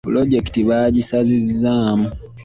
Pulojekiti 0.05 0.61
baagisazizzaamu. 0.69 2.07